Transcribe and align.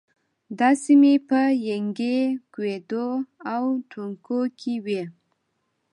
دا 0.59 0.69
سیمې 0.83 1.13
په 1.27 1.39
ینګی، 1.69 2.19
کویدو 2.53 3.07
او 3.53 3.63
ټونګو 3.89 4.41
کې 4.59 4.73
وې. 4.85 5.03